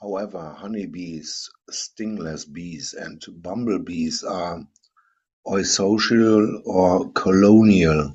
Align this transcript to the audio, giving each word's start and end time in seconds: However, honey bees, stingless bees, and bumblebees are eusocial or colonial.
However, 0.00 0.54
honey 0.56 0.86
bees, 0.86 1.50
stingless 1.70 2.46
bees, 2.46 2.94
and 2.94 3.22
bumblebees 3.42 4.22
are 4.24 4.66
eusocial 5.46 6.62
or 6.64 7.12
colonial. 7.12 8.14